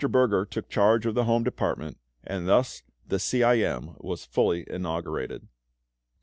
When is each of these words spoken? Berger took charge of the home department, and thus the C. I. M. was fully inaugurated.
Berger 0.09 0.45
took 0.45 0.67
charge 0.67 1.05
of 1.05 1.13
the 1.13 1.25
home 1.25 1.43
department, 1.43 1.99
and 2.23 2.47
thus 2.49 2.81
the 3.07 3.19
C. 3.19 3.43
I. 3.43 3.57
M. 3.59 3.97
was 3.99 4.25
fully 4.25 4.63
inaugurated. 4.67 5.47